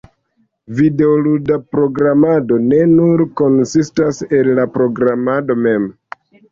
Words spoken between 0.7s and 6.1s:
videoluda programado ne nur konsistas el la programado mem.